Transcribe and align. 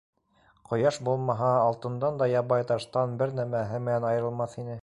Ҡояш 0.69 0.97
булмаһа, 1.09 1.51
алтын 1.67 2.01
да 2.05 2.31
ябай 2.33 2.67
таштан 2.75 3.17
бер 3.23 3.39
нәмәһе 3.41 3.85
менән 3.91 4.13
айырылмаҫ 4.15 4.63
ине. 4.65 4.79